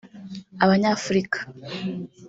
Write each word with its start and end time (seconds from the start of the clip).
Abanyafurika 0.63 1.39